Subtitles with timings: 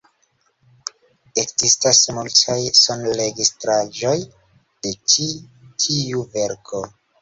[1.41, 5.33] Ekzistas multaj sonregistraĵoj de ĉi
[5.87, 6.89] tiu verko.